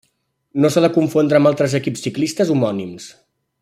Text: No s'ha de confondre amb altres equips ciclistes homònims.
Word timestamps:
No 0.63 0.71
s'ha 0.75 0.83
de 0.85 0.89
confondre 0.95 1.39
amb 1.41 1.51
altres 1.51 1.77
equips 1.83 2.07
ciclistes 2.09 2.53
homònims. 2.57 3.11